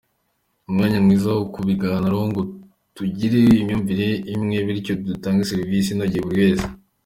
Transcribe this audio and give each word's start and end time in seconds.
umwanya 0.67 0.99
mwiza 1.05 1.29
wo 1.37 1.45
kubiganiraho 1.55 2.25
ngo 2.31 2.41
tugire 2.95 3.41
imyumvire 3.59 4.07
imwe 4.33 4.57
bityo 4.67 4.93
dutange 5.07 5.43
serivisi 5.51 5.89
inogeye 5.91 6.23
buri 6.25 6.39
wese”. 6.43 6.65